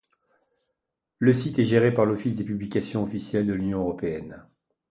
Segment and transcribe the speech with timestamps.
[1.19, 4.47] Le site est géré par l'Office des publications officielles de l'Union européenne.